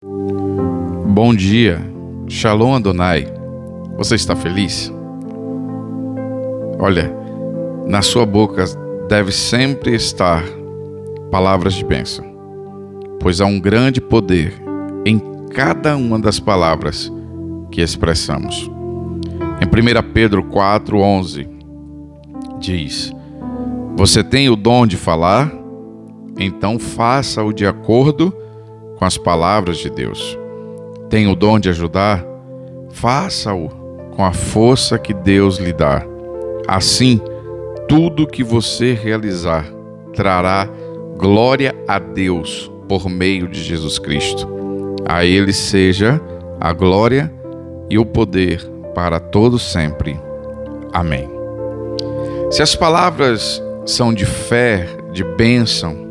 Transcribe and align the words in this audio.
Bom 0.00 1.34
dia, 1.34 1.80
Shalom 2.28 2.76
Adonai. 2.76 3.26
Você 3.96 4.14
está 4.14 4.36
feliz? 4.36 4.92
Olha, 6.78 7.12
na 7.84 8.00
sua 8.00 8.24
boca 8.24 8.64
deve 9.08 9.32
sempre 9.32 9.96
estar 9.96 10.44
palavras 11.32 11.74
de 11.74 11.84
bênção, 11.84 12.24
pois 13.18 13.40
há 13.40 13.46
um 13.46 13.58
grande 13.58 14.00
poder 14.00 14.54
em 15.04 15.18
cada 15.52 15.96
uma 15.96 16.16
das 16.16 16.38
palavras 16.38 17.12
que 17.72 17.80
expressamos. 17.80 18.70
Em 19.60 19.66
1 19.66 20.12
Pedro 20.12 20.44
4,11 20.44 21.48
diz: 22.60 23.12
Você 23.96 24.22
tem 24.22 24.48
o 24.48 24.54
dom 24.54 24.86
de 24.86 24.96
falar? 24.96 25.52
Então 26.38 26.78
faça-o 26.78 27.52
de 27.52 27.66
acordo 27.66 28.30
com 28.30 28.47
as 29.04 29.16
palavras 29.16 29.78
de 29.78 29.90
Deus. 29.90 30.38
Tem 31.08 31.26
o 31.26 31.34
dom 31.34 31.58
de 31.58 31.68
ajudar? 31.68 32.24
Faça-o 32.90 33.68
com 34.14 34.24
a 34.24 34.32
força 34.32 34.98
que 34.98 35.14
Deus 35.14 35.58
lhe 35.58 35.72
dá. 35.72 36.04
Assim, 36.66 37.20
tudo 37.88 38.26
que 38.26 38.42
você 38.42 38.92
realizar 38.92 39.64
trará 40.12 40.68
glória 41.16 41.74
a 41.86 41.98
Deus 41.98 42.70
por 42.88 43.08
meio 43.08 43.48
de 43.48 43.62
Jesus 43.62 43.98
Cristo. 43.98 44.48
A 45.08 45.24
Ele 45.24 45.52
seja 45.52 46.20
a 46.60 46.72
glória 46.72 47.32
e 47.88 47.98
o 47.98 48.04
poder 48.04 48.60
para 48.94 49.20
todos 49.20 49.62
sempre. 49.62 50.18
Amém. 50.92 51.28
Se 52.50 52.62
as 52.62 52.74
palavras 52.74 53.62
são 53.86 54.12
de 54.12 54.26
fé, 54.26 54.88
de 55.12 55.22
bênção, 55.22 56.07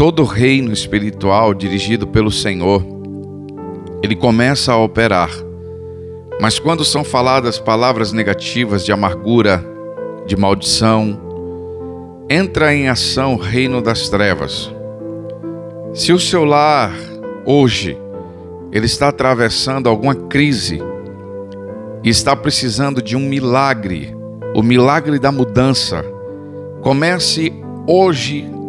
todo 0.00 0.24
reino 0.24 0.72
espiritual 0.72 1.52
dirigido 1.52 2.06
pelo 2.06 2.30
Senhor, 2.30 2.82
ele 4.02 4.16
começa 4.16 4.72
a 4.72 4.78
operar. 4.78 5.28
Mas 6.40 6.58
quando 6.58 6.86
são 6.86 7.04
faladas 7.04 7.58
palavras 7.58 8.10
negativas 8.10 8.82
de 8.82 8.92
amargura, 8.92 9.62
de 10.26 10.38
maldição, 10.38 11.20
entra 12.30 12.74
em 12.74 12.88
ação 12.88 13.34
o 13.34 13.36
reino 13.36 13.82
das 13.82 14.08
trevas. 14.08 14.72
Se 15.92 16.14
o 16.14 16.18
seu 16.18 16.46
lar 16.46 16.94
hoje 17.44 17.94
ele 18.72 18.86
está 18.86 19.08
atravessando 19.08 19.86
alguma 19.86 20.14
crise 20.14 20.80
e 22.02 22.08
está 22.08 22.34
precisando 22.34 23.02
de 23.02 23.18
um 23.18 23.28
milagre, 23.28 24.16
o 24.56 24.62
milagre 24.62 25.18
da 25.18 25.30
mudança, 25.30 26.02
comece 26.80 27.52
hoje 27.86 28.59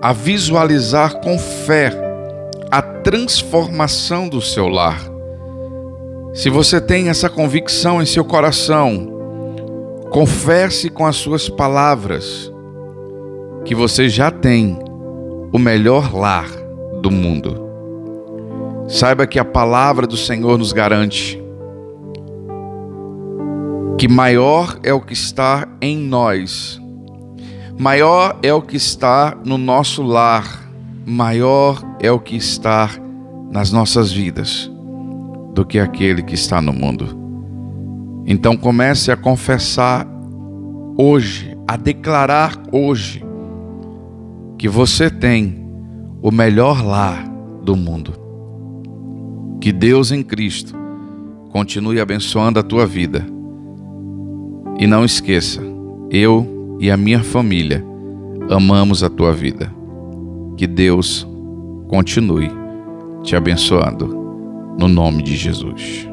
a 0.00 0.12
visualizar 0.12 1.20
com 1.20 1.38
fé 1.38 1.92
a 2.70 2.80
transformação 2.80 4.28
do 4.28 4.40
seu 4.40 4.68
lar. 4.68 5.00
Se 6.34 6.50
você 6.50 6.80
tem 6.80 7.08
essa 7.08 7.28
convicção 7.28 8.00
em 8.00 8.06
seu 8.06 8.24
coração, 8.24 9.08
confesse 10.10 10.88
com 10.88 11.06
as 11.06 11.16
suas 11.16 11.48
palavras 11.48 12.52
que 13.64 13.74
você 13.74 14.08
já 14.08 14.30
tem 14.30 14.78
o 15.52 15.58
melhor 15.58 16.14
lar 16.14 16.48
do 17.02 17.10
mundo. 17.10 17.66
Saiba 18.86 19.26
que 19.26 19.38
a 19.38 19.44
palavra 19.44 20.06
do 20.06 20.16
Senhor 20.16 20.56
nos 20.58 20.72
garante 20.72 21.42
que 23.98 24.06
maior 24.06 24.78
é 24.84 24.94
o 24.94 25.00
que 25.00 25.12
está 25.12 25.66
em 25.82 25.98
nós, 25.98 26.80
maior 27.78 28.36
é 28.42 28.52
o 28.52 28.60
que 28.60 28.76
está 28.76 29.38
no 29.44 29.56
nosso 29.56 30.02
lar, 30.02 30.68
maior 31.06 31.80
é 32.00 32.10
o 32.10 32.18
que 32.18 32.36
está 32.36 32.90
nas 33.50 33.70
nossas 33.70 34.10
vidas 34.10 34.70
do 35.54 35.64
que 35.64 35.78
aquele 35.78 36.22
que 36.22 36.34
está 36.34 36.60
no 36.60 36.72
mundo. 36.72 37.16
Então 38.26 38.56
comece 38.56 39.12
a 39.12 39.16
confessar 39.16 40.06
hoje, 40.98 41.56
a 41.66 41.76
declarar 41.76 42.60
hoje, 42.72 43.24
que 44.58 44.68
você 44.68 45.08
tem 45.08 45.64
o 46.20 46.32
melhor 46.32 46.84
lar 46.84 47.26
do 47.62 47.76
mundo. 47.76 48.12
Que 49.60 49.72
Deus 49.72 50.10
em 50.10 50.22
Cristo 50.22 50.74
continue 51.50 52.00
abençoando 52.00 52.58
a 52.58 52.62
tua 52.62 52.84
vida. 52.86 53.24
E 54.78 54.86
não 54.86 55.04
esqueça, 55.04 55.60
eu 56.10 56.57
e 56.80 56.90
a 56.90 56.96
minha 56.96 57.22
família 57.22 57.84
amamos 58.50 59.02
a 59.02 59.10
tua 59.10 59.32
vida. 59.32 59.72
Que 60.56 60.66
Deus 60.66 61.26
continue 61.88 62.50
te 63.22 63.36
abençoando, 63.36 64.06
no 64.78 64.88
nome 64.88 65.22
de 65.22 65.36
Jesus. 65.36 66.08